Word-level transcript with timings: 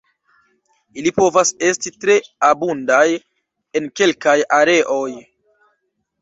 Ili 1.01 1.11
povas 1.17 1.51
esti 1.67 1.91
tre 2.05 2.15
abundaj 2.47 3.03
en 3.81 3.91
kelkaj 4.01 4.35
areoj. 4.61 5.13